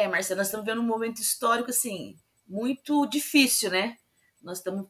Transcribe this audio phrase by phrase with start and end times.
[0.00, 2.16] É, Marcelo, nós estamos vendo um momento histórico assim
[2.48, 3.98] muito difícil, né?
[4.40, 4.88] Nós estamos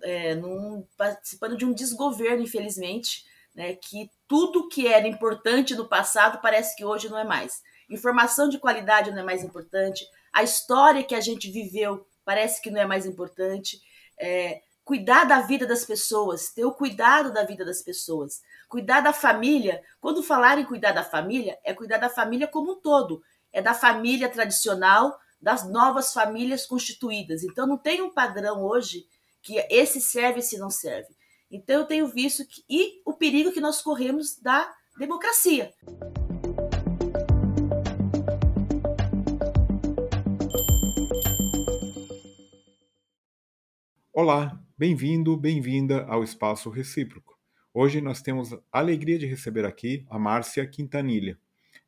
[0.00, 3.74] é, num, participando de um desgoverno, infelizmente, né?
[3.74, 7.64] Que tudo que era importante no passado parece que hoje não é mais.
[7.90, 10.08] Informação de qualidade não é mais importante.
[10.32, 13.82] A história que a gente viveu parece que não é mais importante.
[14.16, 19.12] É, cuidar da vida das pessoas, ter o cuidado da vida das pessoas, cuidar da
[19.12, 19.82] família.
[20.00, 23.20] Quando falar em cuidar da família, é cuidar da família como um todo.
[23.54, 27.44] É da família tradicional, das novas famílias constituídas.
[27.44, 29.06] Então não tem um padrão hoje
[29.40, 31.14] que esse serve e esse não serve.
[31.48, 35.72] Então eu tenho visto que e o perigo que nós corremos da democracia.
[44.12, 47.38] Olá, bem-vindo, bem-vinda ao Espaço Recíproco.
[47.72, 51.38] Hoje nós temos a alegria de receber aqui a Márcia Quintanilha.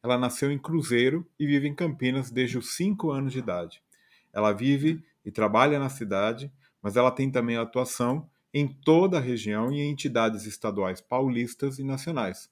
[0.07, 3.83] Ela nasceu em Cruzeiro e vive em Campinas desde os 5 anos de idade.
[4.33, 6.49] Ela vive e trabalha na cidade,
[6.81, 11.83] mas ela tem também atuação em toda a região e em entidades estaduais paulistas e
[11.83, 12.49] nacionais.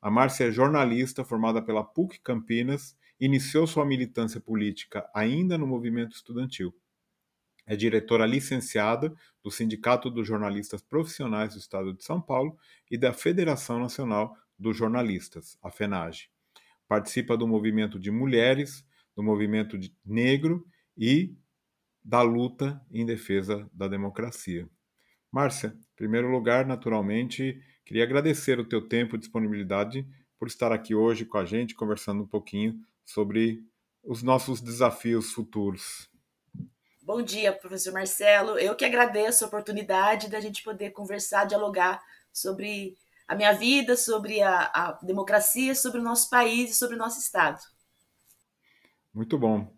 [0.00, 6.16] A Márcia é jornalista formada pela PUC Campinas, iniciou sua militância política ainda no movimento
[6.16, 6.74] estudantil.
[7.66, 9.14] É diretora licenciada
[9.44, 12.56] do Sindicato dos Jornalistas Profissionais do Estado de São Paulo
[12.90, 16.32] e da Federação Nacional dos Jornalistas, a FENAGE.
[16.92, 18.84] Participa do movimento de mulheres,
[19.16, 20.62] do movimento de negro
[20.94, 21.34] e
[22.04, 24.68] da luta em defesa da democracia.
[25.30, 30.06] Márcia, em primeiro lugar, naturalmente, queria agradecer o teu tempo e disponibilidade
[30.38, 33.64] por estar aqui hoje com a gente, conversando um pouquinho sobre
[34.04, 36.10] os nossos desafios futuros.
[37.00, 38.58] Bom dia, professor Marcelo.
[38.58, 44.42] Eu que agradeço a oportunidade da gente poder conversar, dialogar sobre a minha vida, sobre
[44.42, 47.60] a, a democracia, sobre o nosso país e sobre o nosso Estado.
[49.12, 49.72] Muito bom.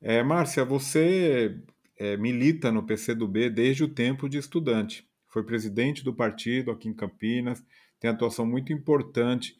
[0.00, 1.56] É, Márcia, você
[1.96, 5.08] é, milita no PCdoB desde o tempo de estudante.
[5.28, 7.62] Foi presidente do partido aqui em Campinas,
[8.00, 9.56] tem atuação muito importante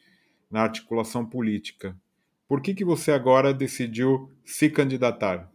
[0.51, 1.97] na articulação política.
[2.47, 5.49] Por que, que você agora decidiu se candidatar?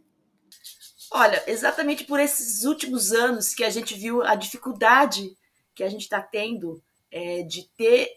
[1.12, 5.36] Olha, exatamente por esses últimos anos que a gente viu a dificuldade
[5.74, 8.10] que a gente está tendo é, de ter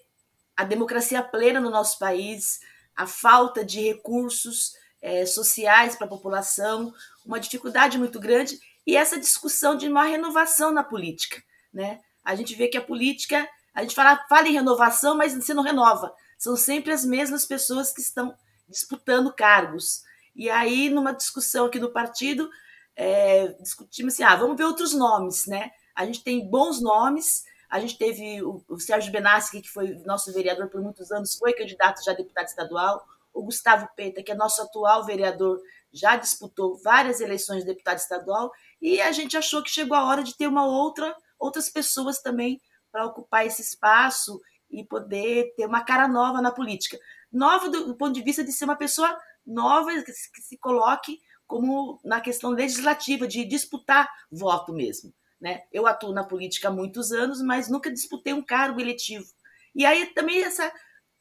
[0.55, 2.59] a democracia plena no nosso país,
[2.95, 6.93] a falta de recursos é, sociais para a população,
[7.25, 11.41] uma dificuldade muito grande e essa discussão de uma renovação na política,
[11.73, 11.99] né?
[12.23, 15.63] A gente vê que a política, a gente fala, fala em renovação, mas você não
[15.63, 16.13] renova.
[16.37, 18.35] São sempre as mesmas pessoas que estão
[18.67, 20.03] disputando cargos.
[20.35, 22.49] E aí, numa discussão aqui do partido,
[22.95, 25.71] é, discutimos assim, ah, vamos ver outros nomes, né?
[25.95, 30.33] A gente tem bons nomes, a gente teve o, o Sérgio Benassi, que foi nosso
[30.33, 34.35] vereador por muitos anos, foi candidato já a deputado estadual, o Gustavo Peta, que é
[34.35, 35.57] nosso atual vereador,
[35.89, 38.51] já disputou várias eleições de deputado estadual,
[38.81, 42.61] e a gente achou que chegou a hora de ter uma outra, outras pessoas também
[42.91, 46.99] para ocupar esse espaço e poder ter uma cara nova na política.
[47.31, 52.01] Nova do, do ponto de vista de ser uma pessoa nova, que se coloque como
[52.03, 55.13] na questão legislativa, de disputar voto mesmo.
[55.41, 55.63] Né?
[55.71, 59.25] Eu atuo na política há muitos anos, mas nunca disputei um cargo eletivo.
[59.73, 60.71] E aí também essa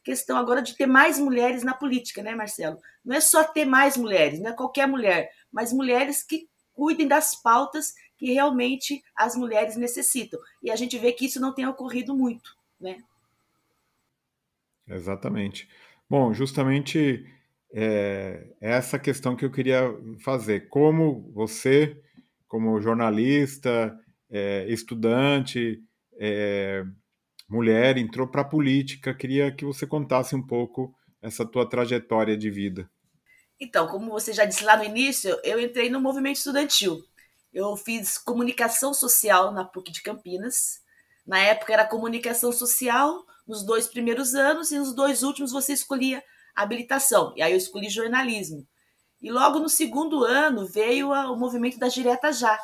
[0.03, 2.79] questão agora de ter mais mulheres na política, né, Marcelo?
[3.03, 7.35] Não é só ter mais mulheres, não é qualquer mulher, mas mulheres que cuidem das
[7.35, 10.39] pautas que realmente as mulheres necessitam.
[10.61, 12.97] E a gente vê que isso não tem ocorrido muito, né?
[14.87, 15.67] Exatamente.
[16.09, 17.25] Bom, justamente
[17.73, 19.83] é, é essa questão que eu queria
[20.23, 20.67] fazer.
[20.69, 21.99] Como você,
[22.47, 23.97] como jornalista,
[24.31, 25.79] é, estudante,
[26.17, 26.83] é,
[27.49, 32.49] mulher, entrou para a política, queria que você contasse um pouco essa tua trajetória de
[32.49, 32.89] vida.
[33.59, 36.99] Então, como você já disse lá no início, eu entrei no movimento estudantil.
[37.53, 40.81] Eu fiz comunicação social na PUC de Campinas.
[41.27, 46.23] Na época era comunicação social nos dois primeiros anos e nos dois últimos você escolhia
[46.55, 47.33] habilitação.
[47.35, 48.65] E aí eu escolhi jornalismo.
[49.21, 52.57] E logo no segundo ano veio o movimento da Direta Já.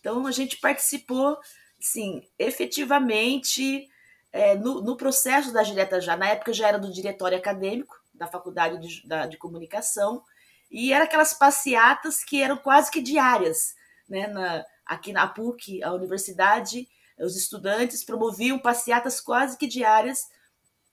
[0.00, 1.38] Então a gente participou,
[1.78, 3.88] sim, efetivamente
[4.32, 6.16] é, no, no, processo da Direta Já.
[6.16, 10.22] Na época já era do diretório acadêmico da Faculdade de, da, de Comunicação
[10.70, 13.74] e era aquelas passeatas que eram quase que diárias,
[14.08, 14.26] né?
[14.26, 20.28] Na, aqui na PUC, a universidade, os estudantes promoviam passeatas quase que diárias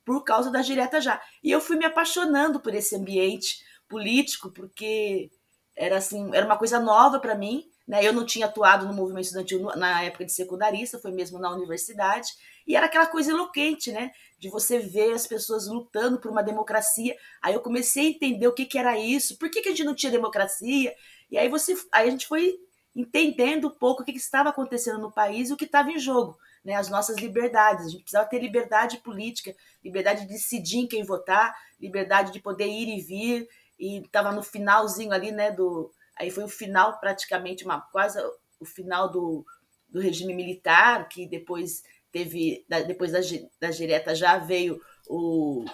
[0.04, 1.22] por causa da direta já.
[1.44, 5.31] E eu fui me apaixonando por esse ambiente político, porque
[5.75, 8.06] era assim, era uma coisa nova para mim, né?
[8.06, 12.34] Eu não tinha atuado no movimento estudantil na época de secundarista, foi mesmo na universidade,
[12.66, 14.12] e era aquela coisa eloquente, né?
[14.40, 17.16] De você ver as pessoas lutando por uma democracia.
[17.42, 19.84] Aí eu comecei a entender o que, que era isso, por que, que a gente
[19.84, 20.96] não tinha democracia,
[21.30, 22.60] e aí você, aí a gente foi
[22.96, 26.00] entendendo um pouco o que, que estava acontecendo no país e o que estava em
[26.00, 26.76] jogo, né?
[26.76, 27.86] As nossas liberdades.
[27.86, 32.68] A gente precisava ter liberdade política, liberdade de decidir em quem votar, liberdade de poder
[32.68, 37.65] ir e vir e estava no finalzinho ali, né, do aí foi o final praticamente
[37.65, 38.19] uma quase
[38.59, 39.45] o final do,
[39.89, 43.27] do regime militar, que depois teve depois das,
[43.59, 45.65] das diretas já veio o,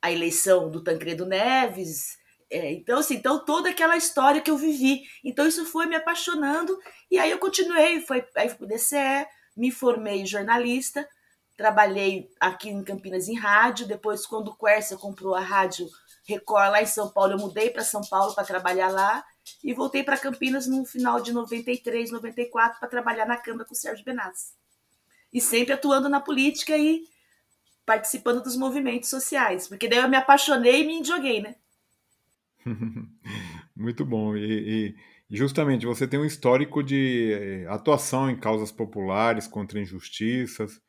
[0.00, 2.16] a eleição do Tancredo Neves,
[2.50, 5.02] é, então, assim, então toda aquela história que eu vivi.
[5.24, 6.78] Então, isso foi me apaixonando.
[7.10, 9.26] E aí eu continuei, foi, aí fui pro DCE,
[9.56, 11.08] me formei jornalista,
[11.56, 13.88] trabalhei aqui em Campinas em rádio.
[13.88, 15.88] Depois, quando o Quercia comprou a rádio
[16.28, 19.24] Record lá em São Paulo, eu mudei para São Paulo para trabalhar lá
[19.62, 23.76] e voltei para Campinas no final de 93, 94 para trabalhar na Câmara com o
[23.76, 24.52] Sérgio Benassi.
[25.32, 27.04] E sempre atuando na política e
[27.84, 31.54] participando dos movimentos sociais, porque daí eu me apaixonei e me joguei, né?
[33.76, 34.36] Muito bom.
[34.36, 34.94] E,
[35.30, 40.80] e, justamente você tem um histórico de eh, atuação em causas populares contra injustiças.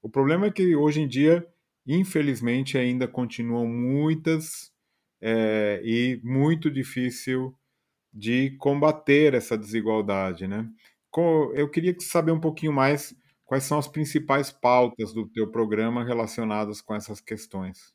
[0.00, 1.46] O problema é que hoje em dia,
[1.86, 4.72] infelizmente, ainda continuam muitas
[5.20, 7.57] é, e muito difícil
[8.18, 10.68] de combater essa desigualdade, né?
[11.54, 16.80] Eu queria saber um pouquinho mais quais são as principais pautas do teu programa relacionadas
[16.80, 17.94] com essas questões.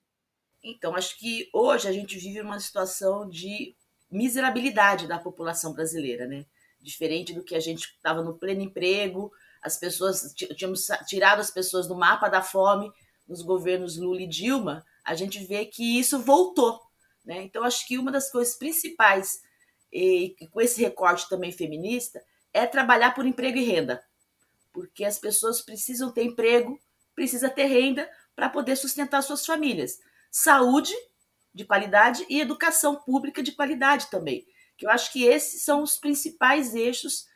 [0.64, 3.76] Então, acho que hoje a gente vive uma situação de
[4.10, 6.46] miserabilidade da população brasileira, né?
[6.82, 9.32] Diferente do que a gente estava no pleno emprego,
[9.62, 12.92] as pessoas tínhamos tirado as pessoas do mapa da fome
[13.28, 16.80] nos governos Lula e Dilma, a gente vê que isso voltou.
[17.24, 17.44] Né?
[17.44, 19.42] Então, acho que uma das coisas principais,
[19.94, 24.04] e com esse recorte também feminista, é trabalhar por emprego e renda.
[24.72, 26.80] Porque as pessoas precisam ter emprego,
[27.14, 30.00] precisa ter renda para poder sustentar suas famílias.
[30.32, 30.94] Saúde
[31.54, 34.48] de qualidade e educação pública de qualidade também.
[34.76, 37.28] Que eu acho que esses são os principais eixos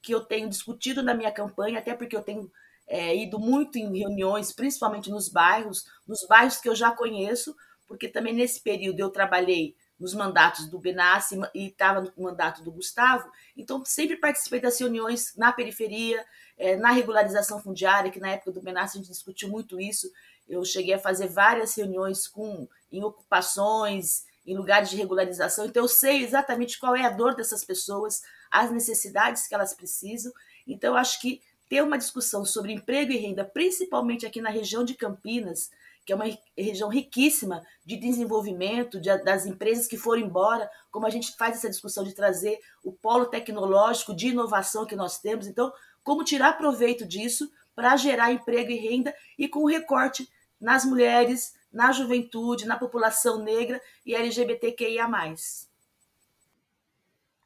[0.00, 2.50] que eu tenho discutido na minha campanha, até porque eu tenho
[2.86, 7.56] é, ido muito em reuniões, principalmente nos bairros, nos bairros que eu já conheço,
[7.86, 12.72] porque também nesse período eu trabalhei nos mandatos do Benassi e estava no mandato do
[12.72, 16.24] Gustavo, então sempre participei das reuniões na periferia,
[16.58, 20.10] é, na regularização fundiária, que na época do Benassi a gente discutiu muito isso.
[20.48, 25.88] Eu cheguei a fazer várias reuniões com em ocupações, em lugares de regularização, então eu
[25.88, 30.32] sei exatamente qual é a dor dessas pessoas, as necessidades que elas precisam.
[30.66, 34.94] Então acho que ter uma discussão sobre emprego e renda, principalmente aqui na região de
[34.94, 35.70] Campinas,
[36.04, 41.10] que é uma região riquíssima de desenvolvimento, de, das empresas que foram embora, como a
[41.10, 45.46] gente faz essa discussão de trazer o polo tecnológico de inovação que nós temos.
[45.46, 45.72] Então,
[46.02, 50.28] como tirar proveito disso para gerar emprego e renda e com recorte
[50.60, 55.08] nas mulheres, na juventude, na população negra e LGBTQIA.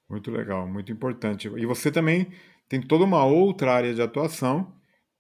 [0.09, 1.49] Muito legal, muito importante.
[1.49, 2.33] E você também
[2.69, 4.73] tem toda uma outra área de atuação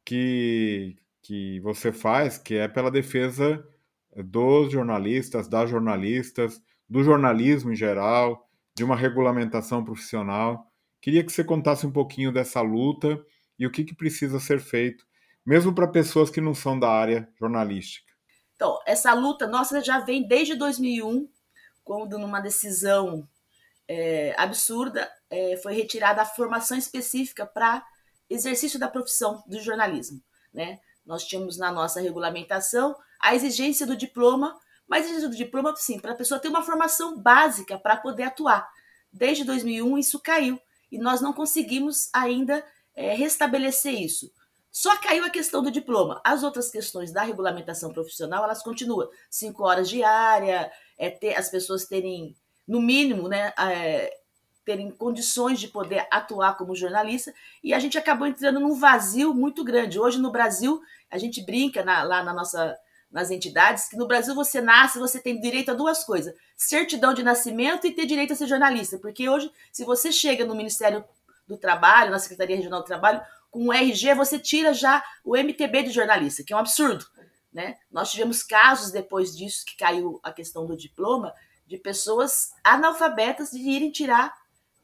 [0.05, 0.97] que,
[1.29, 3.63] que você faz, que é pela defesa
[4.17, 6.59] dos jornalistas, das jornalistas,
[6.89, 10.73] do jornalismo em geral, de uma regulamentação profissional.
[11.03, 13.23] Queria que você contasse um pouquinho dessa luta
[13.59, 15.05] e o que, que precisa ser feito,
[15.45, 18.11] mesmo para pessoas que não são da área jornalística.
[18.57, 21.29] Então, essa luta nossa já vem desde 2001,
[21.85, 23.29] quando numa decisão
[23.87, 27.85] é, absurda, é, foi retirada a formação específica para
[28.31, 30.23] exercício da profissão do jornalismo.
[30.55, 30.81] Né?
[31.09, 34.55] Nós tínhamos na nossa regulamentação a exigência do diploma,
[34.87, 38.25] mas a exigência do diploma, sim, para a pessoa ter uma formação básica para poder
[38.25, 38.69] atuar.
[39.11, 40.61] Desde 2001 isso caiu
[40.93, 42.63] e nós não conseguimos ainda
[42.95, 44.31] é, restabelecer isso.
[44.71, 46.21] Só caiu a questão do diploma.
[46.23, 49.09] As outras questões da regulamentação profissional, elas continuam.
[49.31, 52.37] Cinco horas diária, é ter, as pessoas terem
[52.67, 54.18] no mínimo, né, é,
[54.69, 57.33] terem condições de poder atuar como jornalista,
[57.65, 59.99] e a gente acabou entrando num vazio muito grande.
[59.99, 62.77] Hoje no Brasil, a gente brinca na, lá na nossa,
[63.11, 67.23] nas entidades que no Brasil você nasce, você tem direito a duas coisas: certidão de
[67.23, 68.99] nascimento e ter direito a ser jornalista.
[68.99, 71.03] Porque hoje, se você chega no Ministério
[71.47, 75.85] do Trabalho, na Secretaria Regional do Trabalho, com o RG, você tira já o MTB
[75.85, 77.07] de jornalista, que é um absurdo.
[77.51, 77.79] Né?
[77.91, 81.33] Nós tivemos casos depois disso que caiu a questão do diploma,
[81.67, 84.37] de pessoas analfabetas de irem tirar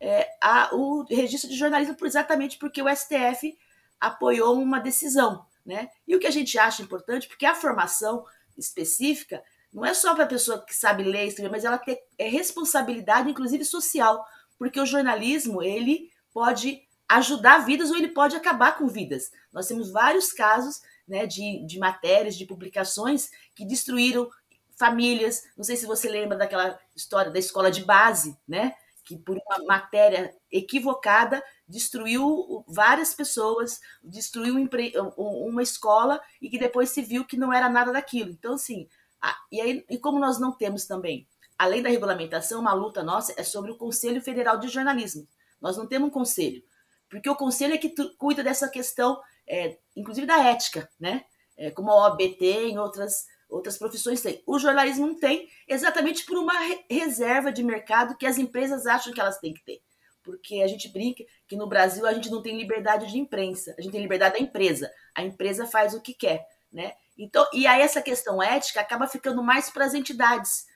[0.05, 3.57] é, a, o registro de jornalismo exatamente porque o STF
[3.99, 5.47] apoiou uma decisão.
[5.65, 5.89] Né?
[6.07, 8.23] E o que a gente acha importante, porque a formação
[8.57, 9.43] específica
[9.73, 13.31] não é só para a pessoa que sabe ler, escrever, mas ela tem é responsabilidade,
[13.31, 14.25] inclusive social,
[14.59, 19.33] porque o jornalismo ele pode ajudar vidas ou ele pode acabar com vidas.
[19.51, 24.29] Nós temos vários casos né, de, de matérias, de publicações que destruíram
[24.77, 25.45] famílias.
[25.57, 28.75] Não sei se você lembra daquela história da escola de base, né?
[29.05, 34.55] Que por uma matéria equivocada destruiu várias pessoas, destruiu
[35.17, 38.31] uma escola e que depois se viu que não era nada daquilo.
[38.31, 38.89] Então, assim,
[39.51, 43.45] e, aí, e como nós não temos também, além da regulamentação, uma luta nossa é
[43.45, 45.29] sobre o Conselho Federal de Jornalismo.
[45.61, 46.63] Nós não temos um conselho,
[47.09, 51.25] porque o conselho é que cuida dessa questão, é, inclusive da ética, né?
[51.57, 54.43] É, como a OAB tem, outras outras profissões têm.
[54.47, 56.55] O jornalismo não tem, exatamente por uma
[56.91, 59.81] reserva de mercado que as empresas acham que elas têm que ter.
[60.23, 63.81] Porque a gente brinca que no Brasil a gente não tem liberdade de imprensa, a
[63.81, 64.91] gente tem liberdade da empresa.
[65.15, 66.95] A empresa faz o que quer, né?
[67.17, 70.67] Então, e aí essa questão ética acaba ficando mais para as entidades,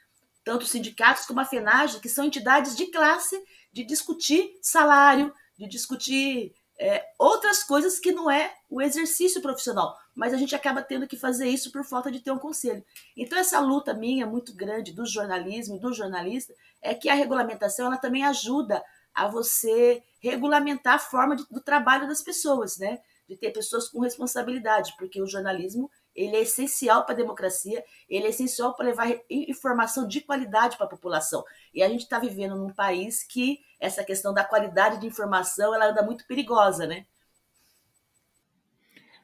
[0.45, 3.43] tanto os sindicatos como a FENAGE, que são entidades de classe,
[3.73, 10.35] de discutir salário, de discutir é, outras coisas que não é o exercício profissional, mas
[10.35, 12.85] a gente acaba tendo que fazer isso por falta de ter um conselho.
[13.17, 17.87] Então essa luta minha muito grande do jornalismo e do jornalista é que a regulamentação
[17.87, 18.83] ela também ajuda
[19.15, 22.99] a você regulamentar a forma de, do trabalho das pessoas, né?
[23.29, 28.27] De ter pessoas com responsabilidade, porque o jornalismo ele é essencial para a democracia, ele
[28.27, 31.45] é essencial para levar informação de qualidade para a população.
[31.73, 35.91] E a gente está vivendo num país que essa questão da qualidade de informação ela
[35.91, 37.07] anda muito perigosa, né?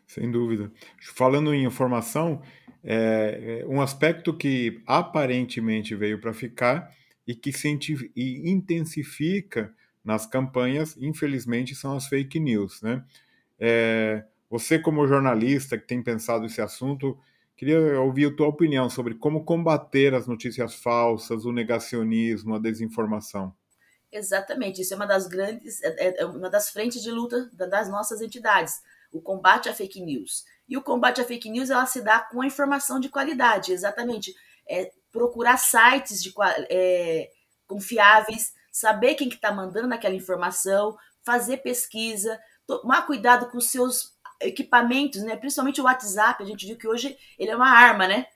[0.07, 0.71] Sem dúvida.
[1.01, 2.43] Falando em informação,
[2.83, 6.91] é, é um aspecto que aparentemente veio para ficar
[7.27, 7.69] e que se
[8.17, 13.03] intensifica nas campanhas, infelizmente, são as fake news, né?
[13.59, 17.19] É, você, como jornalista que tem pensado esse assunto,
[17.57, 23.55] queria ouvir a tua opinião sobre como combater as notícias falsas, o negacionismo, a desinformação.
[24.13, 27.89] Exatamente, isso é uma das grandes, é, é, é uma das frentes de luta das
[27.89, 28.81] nossas entidades,
[29.15, 30.45] o combate à fake news.
[30.69, 34.35] E o combate à fake news ela se dá com a informação de qualidade, exatamente.
[34.69, 36.35] É, procurar sites de,
[36.69, 37.31] é,
[37.67, 44.15] confiáveis, saber quem que está mandando aquela informação, fazer pesquisa, tomar cuidado com os seus
[44.41, 45.37] equipamentos, né?
[45.37, 48.27] Principalmente o WhatsApp, a gente viu que hoje ele é uma arma, né?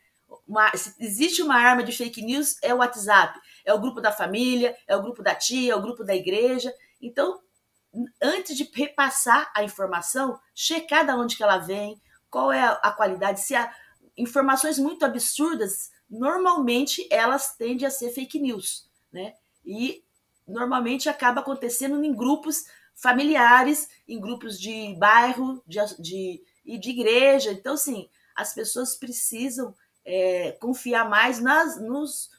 [0.46, 0.70] Uma,
[1.00, 3.38] existe uma arma de fake news, é o WhatsApp.
[3.64, 6.72] É o grupo da família, é o grupo da tia, é o grupo da igreja.
[7.00, 7.40] Então,
[8.22, 13.40] antes de repassar a informação, checar de onde que ela vem, qual é a qualidade.
[13.40, 13.72] Se há
[14.16, 19.34] informações muito absurdas, normalmente elas tendem a ser fake news, né?
[19.64, 20.04] E
[20.46, 22.64] normalmente acaba acontecendo em grupos
[22.94, 27.52] familiares, em grupos de bairro de, de, e de igreja.
[27.52, 32.30] Então, assim, as pessoas precisam é, confiar mais nas, nos,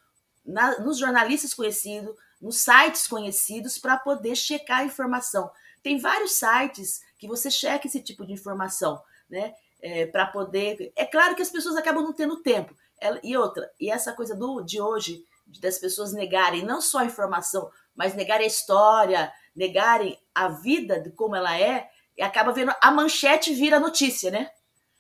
[0.46, 5.52] na, nos jornalistas conhecidos, nos sites conhecidos, para poder checar a informação.
[5.82, 9.54] Tem vários sites que você checa esse tipo de informação, né?
[9.82, 10.92] É, para poder.
[10.96, 12.76] É claro que as pessoas acabam não tendo tempo.
[13.24, 15.24] E outra, e essa coisa do, de hoje,
[15.62, 21.12] das pessoas negarem não só a informação, mas negarem a história, negarem a vida de
[21.12, 24.52] como ela é, e acaba vendo a manchete vira notícia, né?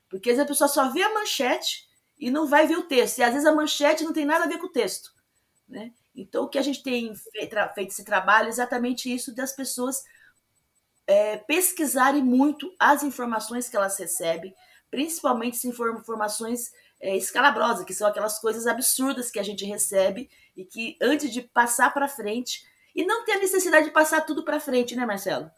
[0.10, 3.19] Porque às vezes a pessoa só vê a manchete e não vai ver o texto.
[3.19, 5.13] E às vezes a manchete não tem nada a ver com o texto,
[5.67, 5.91] né?
[6.22, 10.04] Então o que a gente tem feito, esse trabalho é exatamente isso das pessoas
[11.08, 14.54] é, pesquisarem muito as informações que elas recebem,
[14.92, 20.66] principalmente se informações é, escalabrosas, que são aquelas coisas absurdas que a gente recebe e
[20.66, 24.60] que antes de passar para frente e não ter a necessidade de passar tudo para
[24.60, 25.50] frente, né, Marcelo?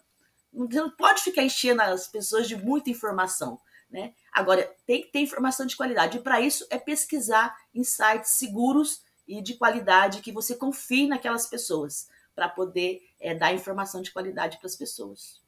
[0.54, 4.14] Você não pode ficar enchendo as pessoas de muita informação, né?
[4.32, 6.18] Agora, tem que ter informação de qualidade.
[6.18, 11.48] E para isso é pesquisar em sites seguros e de qualidade que você confie naquelas
[11.48, 15.42] pessoas para poder é, dar informação de qualidade para as pessoas.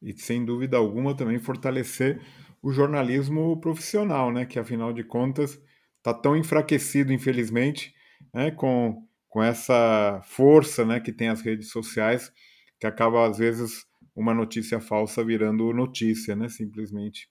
[0.00, 2.20] E sem dúvida alguma também fortalecer
[2.60, 4.44] o jornalismo profissional, né?
[4.44, 5.60] Que afinal de contas
[5.98, 7.94] está tão enfraquecido, infelizmente,
[8.34, 8.50] né?
[8.50, 12.30] com com essa força né, que tem as redes sociais,
[12.78, 17.30] que acaba, às vezes, uma notícia falsa virando notícia, né, simplesmente.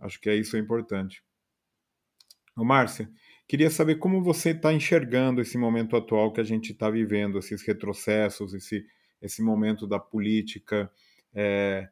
[0.00, 1.22] Acho que é isso é importante.
[2.56, 3.06] Ô, Márcia,
[3.52, 7.60] queria saber como você está enxergando esse momento atual que a gente está vivendo, esses
[7.60, 8.86] retrocessos, esse,
[9.20, 10.90] esse momento da política.
[11.34, 11.86] É,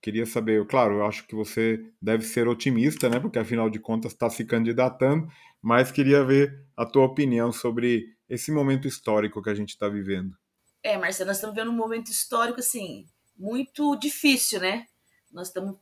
[0.00, 3.18] queria saber, claro, eu acho que você deve ser otimista, né?
[3.18, 5.28] Porque afinal de contas está se candidatando,
[5.60, 10.36] mas queria ver a tua opinião sobre esse momento histórico que a gente está vivendo.
[10.80, 13.04] É, Marcelo, nós estamos vivendo um momento histórico, assim,
[13.36, 14.86] muito difícil, né?
[15.32, 15.74] Nós estamos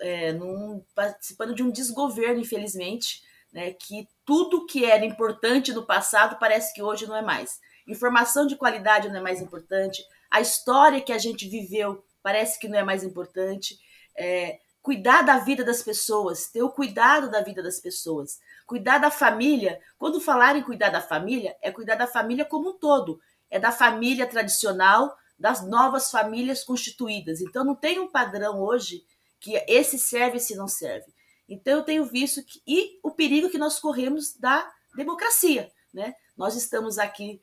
[0.00, 3.20] é, num, participando de um desgoverno, infelizmente,
[3.52, 3.72] né?
[3.72, 7.60] Que tudo que era importante no passado parece que hoje não é mais.
[7.86, 12.68] informação de qualidade não é mais importante, a história que a gente viveu parece que
[12.68, 13.78] não é mais importante.
[14.16, 19.10] É, cuidar da vida das pessoas, ter o cuidado da vida das pessoas, cuidar da
[19.10, 19.80] família.
[19.98, 23.70] Quando falar em cuidar da família, é cuidar da família como um todo, é da
[23.70, 27.40] família tradicional, das novas famílias constituídas.
[27.40, 29.04] Então não tem um padrão hoje
[29.38, 31.11] que esse serve e esse não serve.
[31.48, 36.14] Então eu tenho visto que e o perigo que nós corremos da democracia, né?
[36.36, 37.40] Nós estamos aqui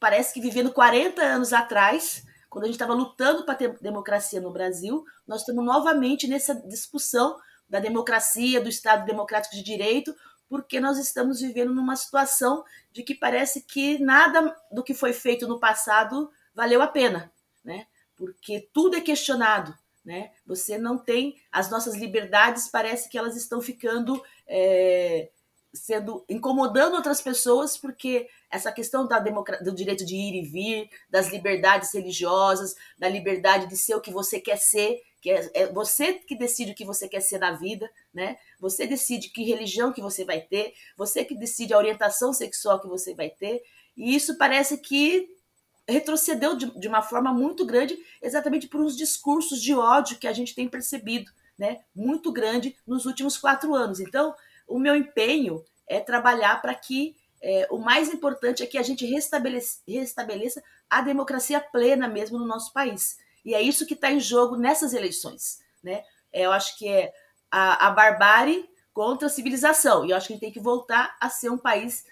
[0.00, 4.50] parece que vivendo 40 anos atrás, quando a gente estava lutando para ter democracia no
[4.50, 7.38] Brasil, nós estamos novamente nessa discussão
[7.68, 10.16] da democracia, do Estado democrático de direito,
[10.48, 15.46] porque nós estamos vivendo numa situação de que parece que nada do que foi feito
[15.46, 17.30] no passado valeu a pena,
[17.62, 17.86] né?
[18.16, 19.72] Porque tudo é questionado,
[20.04, 20.30] né?
[20.46, 25.28] Você não tem as nossas liberdades, parece que elas estão ficando é,
[25.72, 31.28] sendo incomodando outras pessoas porque essa questão da do direito de ir e vir, das
[31.28, 36.14] liberdades religiosas, da liberdade de ser o que você quer ser, que é, é, você
[36.14, 38.38] que decide o que você quer ser na vida, né?
[38.58, 42.88] Você decide que religião que você vai ter, você que decide a orientação sexual que
[42.88, 43.62] você vai ter,
[43.96, 45.28] e isso parece que
[45.90, 50.32] retrocedeu de, de uma forma muito grande, exatamente por uns discursos de ódio que a
[50.32, 51.80] gente tem percebido, né?
[51.94, 54.00] Muito grande nos últimos quatro anos.
[54.00, 54.34] Então,
[54.66, 59.06] o meu empenho é trabalhar para que é, o mais importante é que a gente
[59.06, 63.18] restabeleça, restabeleça a democracia plena mesmo no nosso país.
[63.44, 65.60] E é isso que está em jogo nessas eleições.
[65.82, 66.04] Né?
[66.32, 67.12] É, eu acho que é
[67.50, 70.04] a, a barbárie contra a civilização.
[70.04, 72.04] E eu acho que a gente tem que voltar a ser um país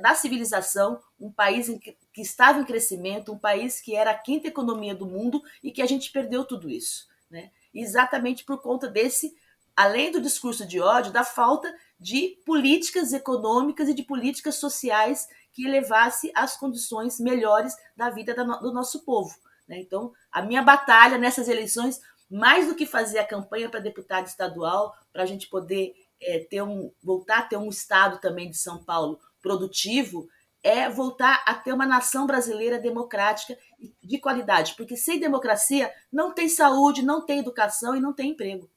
[0.00, 4.46] da civilização, um país que, que estava em crescimento, um país que era a quinta
[4.46, 7.08] economia do mundo e que a gente perdeu tudo isso.
[7.28, 7.50] Né?
[7.74, 9.36] Exatamente por conta desse,
[9.74, 15.66] além do discurso de ódio, da falta de políticas econômicas e de políticas sociais que
[15.66, 19.36] elevasse as condições melhores da vida do nosso povo.
[19.66, 19.80] Né?
[19.80, 24.94] Então, a minha batalha nessas eleições, mais do que fazer a campanha para deputado estadual,
[25.12, 25.92] para a gente poder
[26.22, 30.28] é, ter um, voltar a ter um estado também de São Paulo produtivo,
[30.64, 33.54] é voltar a ter uma nação brasileira democrática
[34.02, 38.70] de qualidade, porque sem democracia não tem saúde, não tem educação e não tem emprego.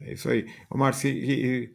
[0.00, 0.46] É isso aí.
[0.72, 1.70] Márcio, e,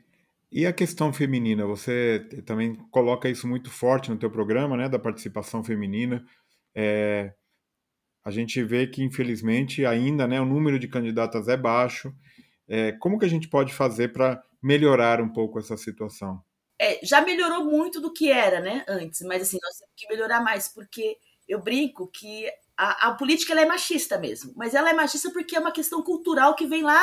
[0.51, 1.67] e, a questão feminina?
[1.67, 6.25] Você também coloca isso muito forte no teu programa, né, da participação feminina.
[6.73, 7.31] É,
[8.23, 12.11] a gente vê que, infelizmente, ainda né, o número de candidatas é baixo.
[12.67, 16.41] É, como que a gente pode fazer para melhorar um pouco essa situação?
[16.79, 20.41] É, já melhorou muito do que era né, antes, mas assim, nós temos que melhorar
[20.41, 25.31] mais, porque eu brinco que a, a política é machista mesmo, mas ela é machista
[25.31, 27.01] porque é uma questão cultural que vem lá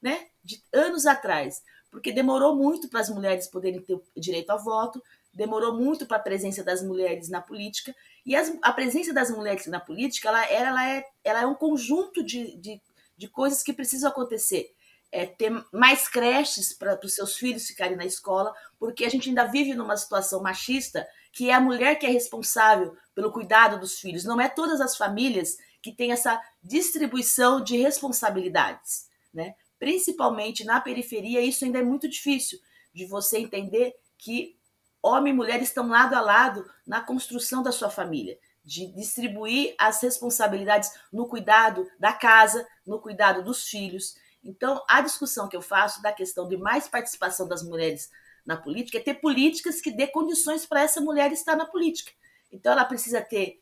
[0.00, 5.02] né, de anos atrás, porque demorou muito para as mulheres poderem ter direito ao voto,
[5.32, 9.66] demorou muito para a presença das mulheres na política, e as, a presença das mulheres
[9.66, 12.80] na política ela, ela, é, ela é um conjunto de, de,
[13.16, 14.70] de coisas que precisam acontecer.
[15.10, 19.44] É, ter mais creches para os seus filhos ficarem na escola, porque a gente ainda
[19.44, 24.24] vive numa situação machista que é a mulher que é responsável pelo cuidado dos filhos.
[24.24, 29.08] Não é todas as famílias que têm essa distribuição de responsabilidades.
[29.32, 29.54] Né?
[29.78, 32.58] principalmente na periferia, isso ainda é muito difícil
[32.92, 34.56] de você entender que
[35.02, 40.02] homem e mulher estão lado a lado na construção da sua família, de distribuir as
[40.02, 44.16] responsabilidades no cuidado da casa, no cuidado dos filhos.
[44.42, 48.10] Então, a discussão que eu faço da questão de mais participação das mulheres
[48.46, 52.12] na política é ter políticas que dê condições para essa mulher estar na política.
[52.50, 53.60] Então, ela precisa ter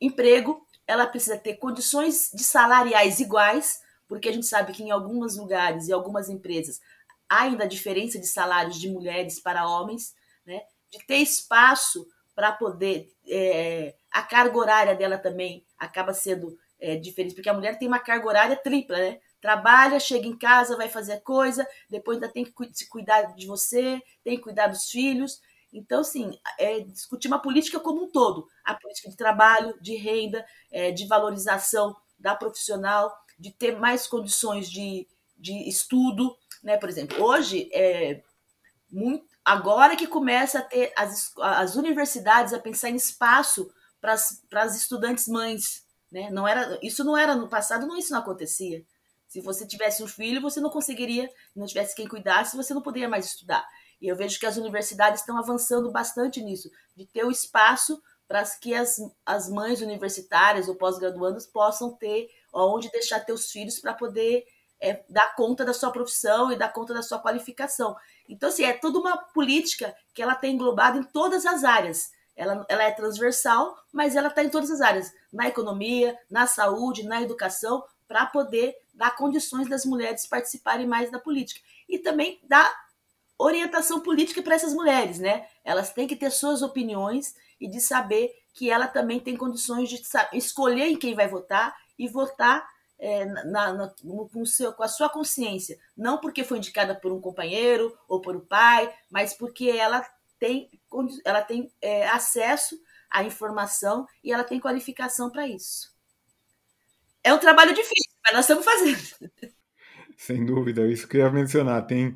[0.00, 5.36] emprego, ela precisa ter condições de salariais iguais, porque a gente sabe que em alguns
[5.36, 6.80] lugares e algumas empresas
[7.28, 10.60] há ainda diferença de salários de mulheres para homens, né?
[10.90, 13.10] de ter espaço para poder.
[13.26, 17.98] É, a carga horária dela também acaba sendo é, diferente, porque a mulher tem uma
[17.98, 19.20] carga horária tripla, né?
[19.42, 24.00] Trabalha, chega em casa, vai fazer coisa, depois ainda tem que se cuidar de você,
[24.22, 25.40] tem que cuidar dos filhos.
[25.72, 30.46] Então, assim, é discutir uma política como um todo, a política de trabalho, de renda,
[30.70, 36.76] é, de valorização da profissional, de ter mais condições de, de estudo, né?
[36.76, 38.22] Por exemplo, hoje é
[38.88, 43.68] muito agora que começa a ter as, as universidades a pensar em espaço
[44.00, 46.30] para as estudantes mães, né?
[46.30, 48.84] Não era isso não era no passado, não isso não acontecia.
[49.32, 53.08] Se você tivesse um filho, você não conseguiria, não tivesse quem cuidasse, você não poderia
[53.08, 53.66] mais estudar.
[53.98, 58.44] E eu vejo que as universidades estão avançando bastante nisso, de ter o espaço para
[58.60, 64.44] que as, as mães universitárias ou pós-graduandas possam ter onde deixar teus filhos para poder
[64.78, 67.96] é, dar conta da sua profissão e dar conta da sua qualificação.
[68.28, 72.10] Então, assim, é toda uma política que ela tem englobado em todas as áreas.
[72.36, 77.04] ela, ela é transversal, mas ela está em todas as áreas, na economia, na saúde,
[77.04, 81.60] na educação, para poder dar condições das mulheres participarem mais da política.
[81.88, 82.72] E também dar
[83.38, 85.46] orientação política para essas mulheres, né?
[85.64, 90.02] Elas têm que ter suas opiniões e de saber que ela também tem condições de
[90.32, 92.66] escolher em quem vai votar e votar
[92.98, 93.94] é, na, na,
[94.32, 95.78] com, seu, com, a sua consciência.
[95.96, 100.06] Não porque foi indicada por um companheiro ou por um pai, mas porque ela
[100.38, 100.70] tem,
[101.24, 102.78] ela tem é, acesso
[103.10, 105.92] à informação e ela tem qualificação para isso.
[107.24, 109.32] É um trabalho difícil, mas nós estamos fazendo.
[110.16, 111.86] Sem dúvida, isso que eu ia mencionar.
[111.86, 112.14] Tem,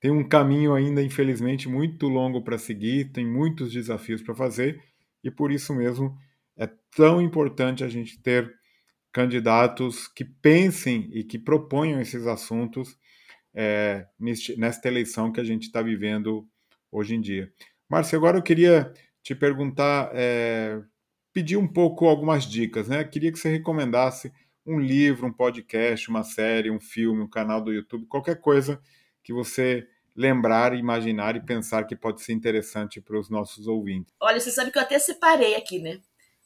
[0.00, 4.82] tem um caminho ainda, infelizmente, muito longo para seguir, tem muitos desafios para fazer,
[5.24, 6.16] e por isso mesmo
[6.56, 8.54] é tão importante a gente ter
[9.12, 12.98] candidatos que pensem e que proponham esses assuntos
[13.54, 16.46] é, neste, nesta eleição que a gente está vivendo
[16.92, 17.50] hoje em dia.
[17.88, 18.92] Márcia, agora eu queria
[19.22, 20.80] te perguntar, é,
[21.32, 23.02] pedir um pouco algumas dicas, né?
[23.04, 24.30] Queria que você recomendasse
[24.66, 28.82] um livro, um podcast, uma série, um filme, um canal do YouTube, qualquer coisa
[29.22, 34.14] que você lembrar, imaginar e pensar que pode ser interessante para os nossos ouvintes.
[34.18, 36.00] Olha, você sabe que eu até separei aqui, né?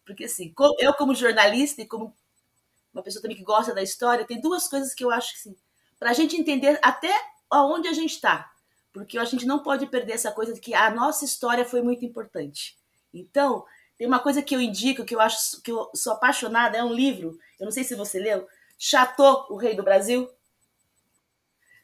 [0.04, 2.14] Porque assim, eu como jornalista e como
[2.92, 5.56] uma pessoa também que gosta da história, tem duas coisas que eu acho que sim,
[5.98, 7.12] para a gente entender até
[7.48, 8.50] aonde a gente está,
[8.92, 12.04] porque a gente não pode perder essa coisa de que a nossa história foi muito
[12.04, 12.76] importante.
[13.14, 13.64] Então,
[14.00, 16.90] tem uma coisa que eu indico, que eu acho que eu sou apaixonada, é um
[16.90, 20.26] livro, eu não sei se você leu, Chateau, o Rei do Brasil,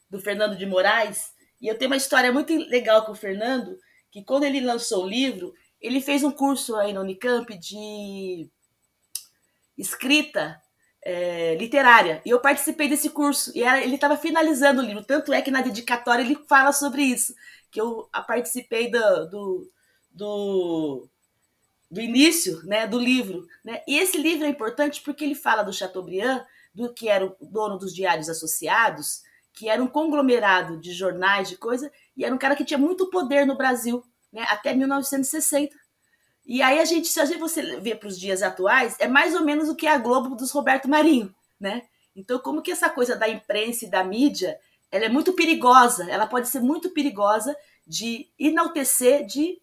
[0.08, 1.34] do Fernando de Moraes.
[1.60, 3.78] E eu tenho uma história muito legal com o Fernando,
[4.10, 8.48] que quando ele lançou o livro, ele fez um curso aí na Unicamp de
[9.76, 10.58] escrita
[11.02, 12.22] é, literária.
[12.24, 13.52] E eu participei desse curso.
[13.54, 15.04] E era, ele estava finalizando o livro.
[15.04, 17.34] Tanto é que na dedicatória ele fala sobre isso.
[17.70, 19.70] Que eu participei do, do,
[20.10, 21.08] do,
[21.96, 23.48] do início né, do livro.
[23.64, 23.82] Né?
[23.88, 27.78] E esse livro é importante porque ele fala do Chateaubriand, do que era o dono
[27.78, 29.22] dos diários associados,
[29.54, 33.08] que era um conglomerado de jornais, de coisa, e era um cara que tinha muito
[33.08, 35.74] poder no Brasil, né, até 1960.
[36.44, 39.34] E aí a gente, se a gente você vê para os dias atuais, é mais
[39.34, 41.84] ou menos o que é a Globo dos Roberto Marinho, né?
[42.14, 44.58] Então, como que essa coisa da imprensa e da mídia,
[44.92, 47.56] ela é muito perigosa, ela pode ser muito perigosa
[47.86, 49.58] de enaltecer, de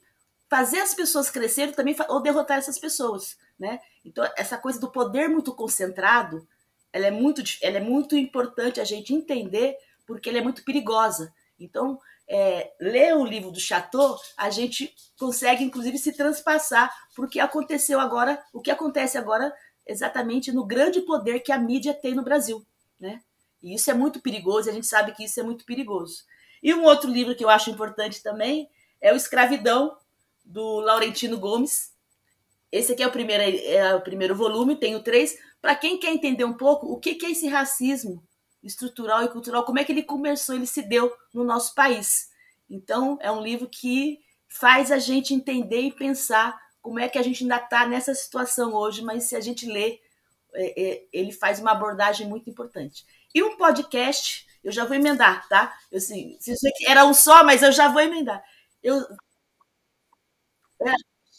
[0.53, 3.79] fazer as pessoas crescerem também ou derrotar essas pessoas, né?
[4.05, 6.47] Então, essa coisa do poder muito concentrado,
[6.91, 11.33] ela é muito, ela é muito importante a gente entender porque ela é muito perigosa.
[11.59, 17.27] Então, é, ler o livro do Chateau, a gente consegue, inclusive, se transpassar para o
[17.27, 19.51] que aconteceu agora, o que acontece agora
[19.87, 22.63] exatamente no grande poder que a mídia tem no Brasil.
[22.99, 23.23] Né?
[23.59, 26.25] E isso é muito perigoso, a gente sabe que isso é muito perigoso.
[26.61, 28.69] E um outro livro que eu acho importante também
[29.01, 29.97] é o Escravidão,
[30.43, 31.93] do Laurentino Gomes.
[32.71, 35.37] Esse aqui é o primeiro, é o primeiro volume, tenho três.
[35.61, 38.23] Para quem quer entender um pouco o que é esse racismo
[38.63, 42.29] estrutural e cultural, como é que ele começou, ele se deu no nosso país.
[42.69, 47.21] Então, é um livro que faz a gente entender e pensar como é que a
[47.21, 49.99] gente ainda está nessa situação hoje, mas se a gente lê,
[50.53, 53.05] é, é, ele faz uma abordagem muito importante.
[53.33, 55.73] E um podcast, eu já vou emendar, tá?
[55.91, 56.37] Eu, assim,
[56.87, 58.43] era um só, mas eu já vou emendar.
[58.81, 59.01] Eu,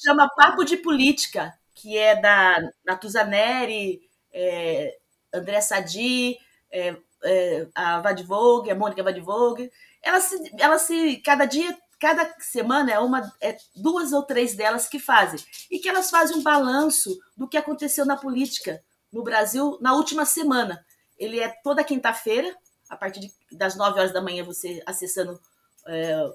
[0.04, 4.96] chama Papo de Política, que é da Natuza Neri, é,
[5.32, 6.38] André Sadi,
[6.70, 9.70] é, é, a Vadvogue, a Mônica Vadvogue,
[10.02, 14.86] elas se, elas se, cada dia, cada semana é uma, é duas ou três delas
[14.86, 19.78] que fazem e que elas fazem um balanço do que aconteceu na política no Brasil
[19.80, 20.84] na última semana.
[21.16, 22.54] Ele é toda quinta-feira,
[22.90, 25.40] a partir de, das 9 horas da manhã, você acessando
[25.86, 26.32] é,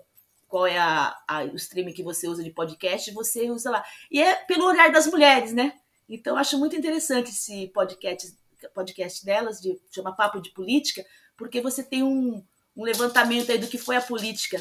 [0.49, 3.83] qual é a, a, o streaming que você usa de podcast, você usa lá.
[4.11, 5.73] E é pelo olhar das mulheres, né?
[6.09, 8.35] Então, acho muito interessante esse podcast
[8.73, 11.05] podcast delas, de, chama Papo de Política,
[11.37, 12.43] porque você tem um,
[12.75, 14.59] um levantamento aí do que foi a política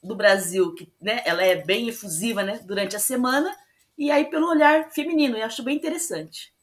[0.00, 3.52] do Brasil, que né, ela é bem efusiva né, durante a semana,
[3.98, 6.54] e aí pelo olhar feminino, eu acho bem interessante.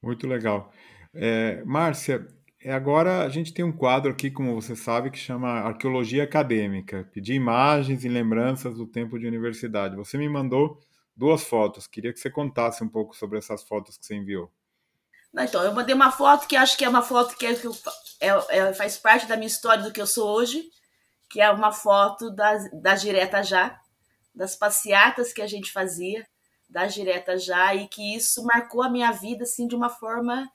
[0.00, 0.72] Muito legal.
[1.12, 2.28] É, Márcia,
[2.66, 7.08] agora a gente tem um quadro aqui, como você sabe, que chama Arqueologia Acadêmica.
[7.12, 9.96] Pedir imagens e lembranças do tempo de universidade.
[9.96, 10.80] Você me mandou
[11.16, 11.86] duas fotos.
[11.86, 14.50] Queria que você contasse um pouco sobre essas fotos que você enviou.
[15.36, 17.68] Então, eu mandei uma foto que acho que é uma foto que, é, que
[18.20, 20.64] é, é, faz parte da minha história do que eu sou hoje,
[21.28, 23.78] que é uma foto das, das direta já,
[24.34, 26.26] das passeatas que a gente fazia,
[26.68, 30.50] das direta já, e que isso marcou a minha vida assim de uma forma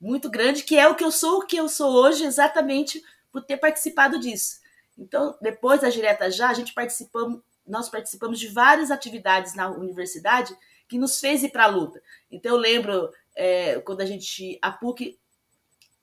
[0.00, 3.42] muito grande, que é o que eu sou, o que eu sou hoje, exatamente por
[3.42, 4.60] ter participado disso.
[4.96, 10.56] Então, depois da direta já, a gente participou nós participamos de várias atividades na universidade
[10.88, 12.00] que nos fez ir para a luta.
[12.30, 15.18] Então eu lembro é, quando a gente a PUC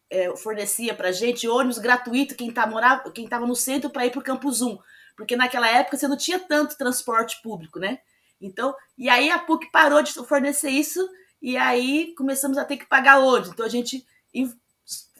[0.09, 4.11] é, fornecia para gente ônibus gratuito quem tá morava quem estava no centro para ir
[4.11, 4.77] para o Campus 1,
[5.15, 7.99] porque naquela época você não tinha tanto transporte público, né?
[8.41, 11.07] Então e aí a PUC parou de fornecer isso
[11.43, 13.49] e aí começamos a ter que pagar ônibus.
[13.49, 14.07] Então a gente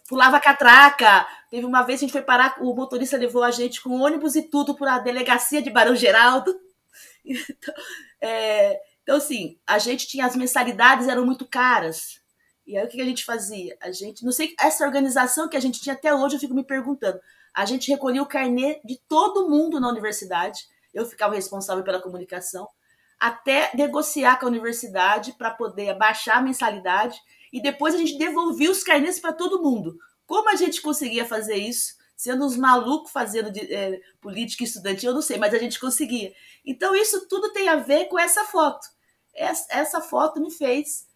[0.08, 1.28] pulava catraca.
[1.52, 4.38] Teve uma vez que a gente foi parar, o motorista levou a gente com ônibus
[4.38, 6.56] e tudo para a delegacia de Barão Geraldo.
[7.26, 7.74] Então,
[8.20, 12.20] é, então, assim, a gente tinha as mensalidades eram muito caras.
[12.68, 13.78] E aí o que a gente fazia?
[13.82, 16.66] A gente, não sei, essa organização que a gente tinha até hoje, eu fico me
[16.66, 17.18] perguntando.
[17.54, 20.68] A gente recolhia o carnê de todo mundo na universidade.
[20.94, 22.68] Eu ficava responsável pela comunicação,
[23.24, 27.18] até negociar com a universidade para poder baixar a mensalidade
[27.54, 29.98] e depois a gente devolvia os carnês para todo mundo.
[30.26, 31.94] Como a gente conseguia fazer isso?
[32.18, 36.34] Sendo uns malucos fazendo de, é, política estudantil, eu não sei, mas a gente conseguia.
[36.66, 38.86] Então, isso tudo tem a ver com essa foto.
[39.34, 41.08] Essa, essa foto me fez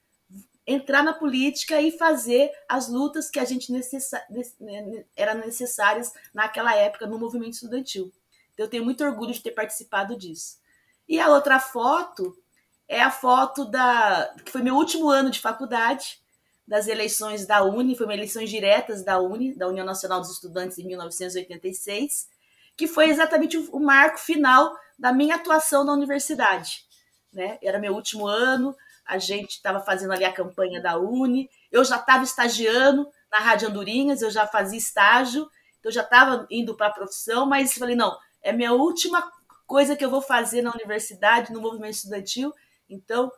[0.66, 3.82] entrar na política e fazer as lutas que a gente né,
[5.14, 8.14] eram necessárias naquela época no movimento estudantil.
[8.54, 10.66] Então, eu tenho muito orgulho de ter participado disso.
[11.08, 12.38] E a outra foto
[12.88, 16.20] é a foto da que foi meu último ano de faculdade
[16.68, 20.86] das eleições da Uni, foram eleições diretas da Uni, da União Nacional dos Estudantes, em
[20.86, 22.28] 1986,
[22.76, 26.86] que foi exatamente o marco final da minha atuação na universidade.
[27.32, 27.58] Né?
[27.62, 31.96] Era meu último ano, a gente estava fazendo ali a campanha da Uni, eu já
[31.96, 36.88] estava estagiando na Rádio Andorinhas, eu já fazia estágio, então eu já estava indo para
[36.88, 39.32] a profissão, mas falei, não, é minha última
[39.68, 42.54] coisa que eu vou fazer na universidade, no movimento estudantil,
[42.90, 43.30] então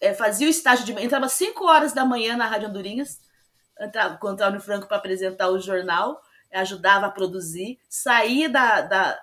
[0.00, 3.20] é, fazia o estágio de entrava às 5 horas da manhã na Rádio Andorinhas,
[3.78, 9.20] entrava com o Antônio Franco para apresentar o jornal, ajudava a produzir, saía da, da,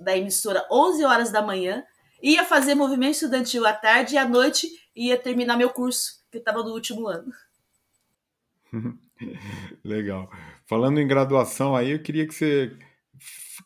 [0.00, 1.84] da emissora 11 horas da manhã,
[2.20, 6.62] ia fazer movimento estudantil à tarde e à noite ia terminar meu curso, que estava
[6.62, 7.32] no último ano.
[9.84, 10.28] Legal.
[10.66, 12.76] Falando em graduação aí, eu queria que você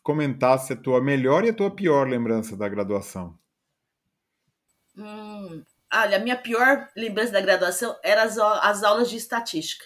[0.01, 3.37] comentasse a tua melhor e a tua pior lembrança da graduação.
[4.95, 5.63] Hum,
[5.93, 9.85] Olha, a minha pior lembrança da graduação eram as, as aulas de estatística.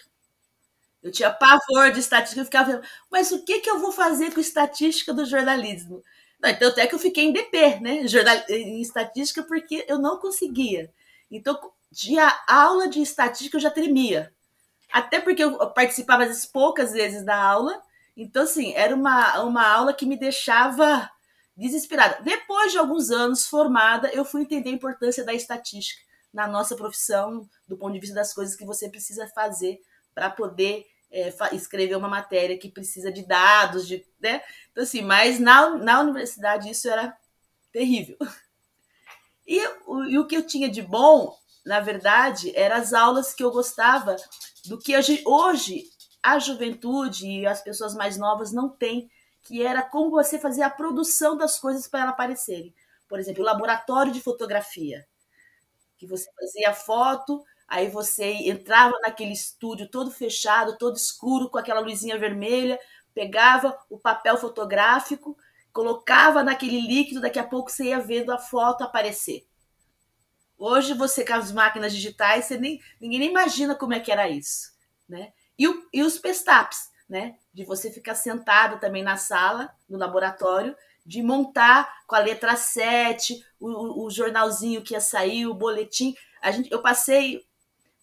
[1.04, 4.40] Eu tinha pavor de estatística, eu ficava mas o que, que eu vou fazer com
[4.40, 6.02] estatística do jornalismo?
[6.40, 8.08] Não, então até que eu fiquei em DP, né?
[8.08, 10.92] Jornal, em estatística, porque eu não conseguia.
[11.30, 11.60] Então,
[11.92, 12.16] de
[12.48, 14.32] aula de estatística eu já tremia.
[14.92, 17.82] Até porque eu participava às vezes, poucas vezes da aula.
[18.18, 21.08] Então, assim, era uma, uma aula que me deixava
[21.56, 22.20] desesperada.
[22.24, 26.02] Depois de alguns anos formada, eu fui entender a importância da estatística
[26.34, 29.80] na nossa profissão, do ponto de vista das coisas que você precisa fazer
[30.16, 34.42] para poder é, escrever uma matéria que precisa de dados, de, né?
[34.72, 37.16] Então, assim, mas na, na universidade isso era
[37.72, 38.18] terrível.
[39.46, 43.44] E o, e o que eu tinha de bom, na verdade, eram as aulas que
[43.44, 44.16] eu gostava
[44.66, 45.86] do que hoje, hoje
[46.34, 49.10] a juventude e as pessoas mais novas não têm
[49.44, 52.74] que era como você fazer a produção das coisas para elas aparecerem.
[53.08, 55.08] Por exemplo, o laboratório de fotografia,
[55.98, 61.80] que você fazia foto, aí você entrava naquele estúdio todo fechado, todo escuro, com aquela
[61.80, 62.78] luzinha vermelha,
[63.14, 65.38] pegava o papel fotográfico,
[65.72, 69.48] colocava naquele líquido, daqui a pouco você ia vendo a foto aparecer.
[70.58, 74.28] Hoje você com as máquinas digitais, você nem, ninguém nem imagina como é que era
[74.28, 74.74] isso,
[75.08, 75.32] né?
[75.58, 77.36] E, o, e os pestaps, né?
[77.54, 83.44] De você ficar sentado também na sala, no laboratório, de montar com a letra 7,
[83.60, 86.14] o, o jornalzinho que ia sair, o boletim.
[86.42, 87.46] A gente, eu passei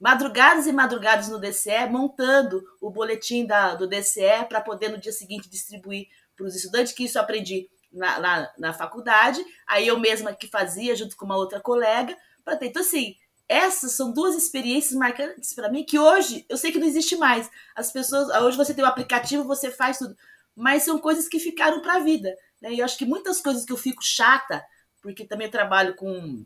[0.00, 5.12] madrugadas e madrugadas no DCE montando o boletim da, do DCE para poder no dia
[5.12, 10.34] seguinte distribuir para os estudantes, que isso aprendi na, na, na, faculdade, aí eu mesma
[10.34, 12.66] que fazia junto com uma outra colega, para ter.
[12.66, 13.16] Então, assim,
[13.48, 17.50] essas são duas experiências marcantes para mim que hoje eu sei que não existe mais.
[17.74, 20.16] As pessoas, hoje você tem o um aplicativo, você faz tudo,
[20.56, 22.34] mas são coisas que ficaram para a vida.
[22.60, 22.74] Né?
[22.74, 24.64] E eu acho que muitas coisas que eu fico chata,
[25.02, 26.44] porque também trabalho com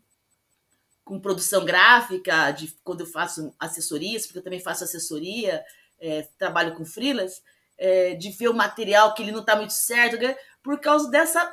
[1.05, 5.65] com produção gráfica, de quando eu faço assessorias, porque eu também faço assessoria,
[5.99, 7.43] é, trabalho com freelas,
[7.79, 10.37] é, de ver o material que ele não está muito certo, né?
[10.63, 11.51] por causa dessa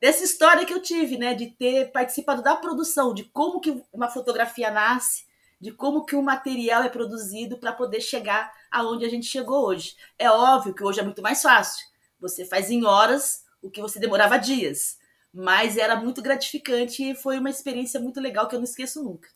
[0.00, 4.08] dessa história que eu tive, né, de ter participado da produção, de como que uma
[4.08, 5.24] fotografia nasce,
[5.60, 9.94] de como que um material é produzido para poder chegar aonde a gente chegou hoje.
[10.18, 11.86] É óbvio que hoje é muito mais fácil.
[12.18, 14.98] Você faz em horas o que você demorava dias,
[15.32, 19.28] mas era muito gratificante e foi uma experiência muito legal que eu não esqueço nunca.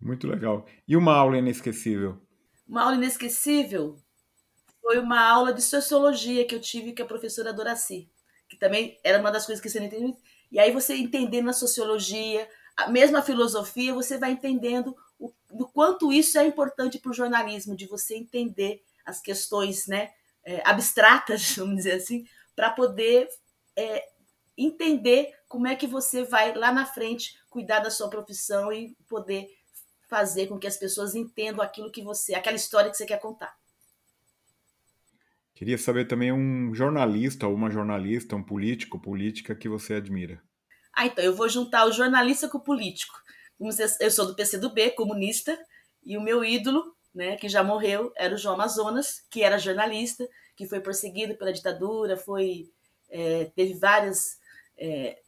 [0.00, 0.66] Muito legal.
[0.86, 2.20] E uma aula inesquecível?
[2.66, 3.96] Uma aula inesquecível
[4.80, 8.10] foi uma aula de sociologia que eu tive com a professora Doraci
[8.48, 10.16] que também era uma das coisas que você não entende,
[10.50, 16.12] E aí você entendendo a sociologia, a mesma filosofia, você vai entendendo o, do quanto
[16.12, 20.10] isso é importante para o jornalismo, de você entender as questões né,
[20.44, 23.28] é, abstratas, vamos dizer assim, para poder
[23.76, 24.08] é,
[24.56, 29.48] entender como é que você vai lá na frente cuidar da sua profissão e poder
[30.08, 33.57] fazer com que as pessoas entendam aquilo que você, aquela história que você quer contar.
[35.58, 40.40] Queria saber também um jornalista ou uma jornalista, um político, política que você admira.
[40.94, 43.20] Ah, então eu vou juntar o jornalista com o político.
[43.98, 45.58] Eu sou do PCdoB, comunista,
[46.06, 50.28] e o meu ídolo, né, que já morreu, era o João Amazonas, que era jornalista,
[50.56, 52.70] que foi perseguido pela ditadura, foi
[53.10, 54.38] é, teve várias
[54.78, 55.18] é,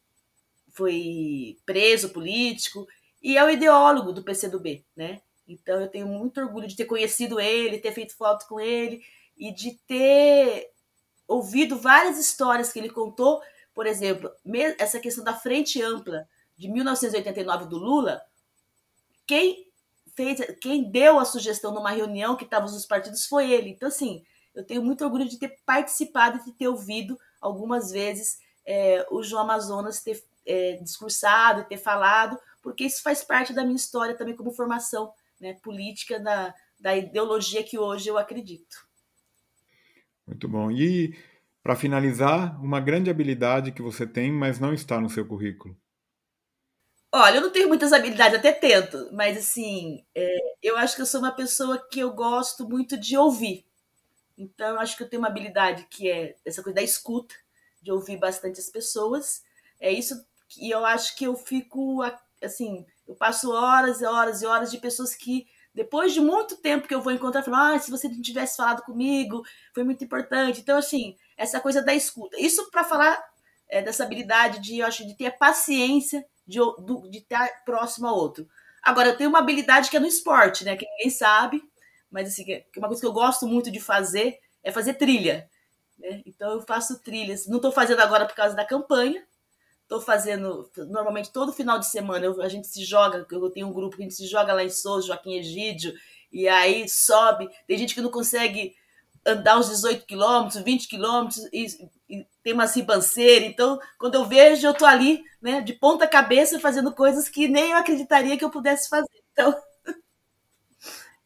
[0.71, 2.87] foi preso político
[3.21, 5.19] e é o ideólogo do PCdoB, né?
[5.45, 9.01] Então eu tenho muito orgulho de ter conhecido ele, ter feito foto com ele
[9.37, 10.71] e de ter
[11.27, 13.41] ouvido várias histórias que ele contou,
[13.73, 14.31] por exemplo,
[14.77, 18.21] essa questão da frente ampla de 1989 do Lula,
[19.25, 19.67] quem
[20.15, 23.69] fez, quem deu a sugestão numa reunião que estavam os partidos foi ele.
[23.69, 28.39] Então assim, eu tenho muito orgulho de ter participado e de ter ouvido algumas vezes
[28.65, 33.75] é, o João Amazonas ter é, discursado, ter falado, porque isso faz parte da minha
[33.75, 38.85] história também como formação né, política da, da ideologia que hoje eu acredito.
[40.31, 40.71] Muito bom.
[40.71, 41.13] E,
[41.61, 45.77] para finalizar, uma grande habilidade que você tem, mas não está no seu currículo.
[47.13, 51.05] Olha, eu não tenho muitas habilidades, até tento, mas assim, é, eu acho que eu
[51.05, 53.65] sou uma pessoa que eu gosto muito de ouvir.
[54.37, 57.35] Então, eu acho que eu tenho uma habilidade que é essa coisa da escuta,
[57.81, 59.43] de ouvir bastante as pessoas.
[59.77, 62.01] É isso que eu acho que eu fico
[62.41, 66.87] assim, eu passo horas e horas e horas de pessoas que depois de muito tempo
[66.87, 70.59] que eu vou encontrar, falam, ah, se você não tivesse falado comigo, foi muito importante.
[70.59, 72.37] Então, assim, essa coisa da escuta.
[72.39, 73.21] Isso para falar
[73.69, 76.59] é, dessa habilidade de, eu acho, de ter paciência de,
[77.09, 78.47] de estar próximo ao outro.
[78.83, 80.75] Agora, eu tenho uma habilidade que é no esporte, né?
[80.75, 81.63] Que ninguém sabe,
[82.09, 85.49] mas assim, que é uma coisa que eu gosto muito de fazer é fazer trilha.
[85.97, 86.21] Né?
[86.25, 87.47] Então eu faço trilhas.
[87.47, 89.23] Não estou fazendo agora por causa da campanha.
[89.91, 92.25] Estou fazendo normalmente todo final de semana.
[92.25, 93.27] Eu, a gente se joga.
[93.29, 95.93] Eu tenho um grupo que a gente se joga lá em Souza, Joaquim Egídio,
[96.31, 97.49] e aí sobe.
[97.67, 98.73] Tem gente que não consegue
[99.25, 101.65] andar uns 18 quilômetros, 20 quilômetros, e,
[102.09, 103.43] e, tem uma ribanceira.
[103.43, 107.71] Então, quando eu vejo, eu estou ali, né, de ponta cabeça, fazendo coisas que nem
[107.71, 109.09] eu acreditaria que eu pudesse fazer.
[109.33, 109.53] Então,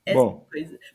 [0.11, 0.43] Bom,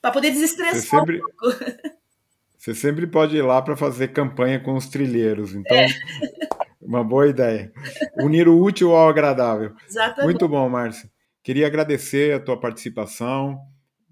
[0.03, 1.57] para poder desestressar sempre, um pouco.
[2.59, 5.55] Você sempre pode ir lá para fazer campanha com os trilheiros.
[5.55, 5.87] Então, é.
[6.90, 7.72] uma boa ideia.
[8.16, 9.76] Unir o útil ao agradável.
[9.88, 10.24] Exatamente.
[10.24, 11.09] Muito bom, Márcia.
[11.40, 13.61] Queria agradecer a tua participação,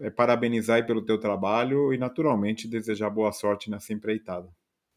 [0.00, 4.48] é, parabenizar pelo teu trabalho e, naturalmente, desejar boa sorte nessa empreitada.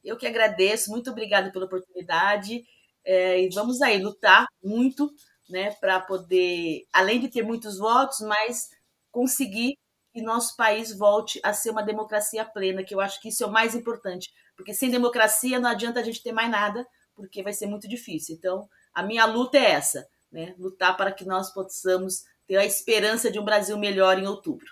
[0.03, 2.63] Eu que agradeço, muito obrigada pela oportunidade.
[3.03, 5.11] É, e vamos aí lutar muito
[5.49, 8.69] né, para poder, além de ter muitos votos, mas
[9.09, 9.75] conseguir
[10.13, 13.47] que nosso país volte a ser uma democracia plena, que eu acho que isso é
[13.47, 16.85] o mais importante, porque sem democracia não adianta a gente ter mais nada,
[17.21, 18.35] porque vai ser muito difícil.
[18.35, 20.55] Então, a minha luta é essa, né?
[20.57, 24.67] Lutar para que nós possamos ter a esperança de um Brasil melhor em outubro.